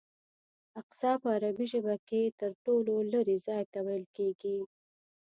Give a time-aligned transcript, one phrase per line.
[0.79, 4.57] اقصی په عربي ژبه کې تر ټولو لرې ځای ته ویل کېږي.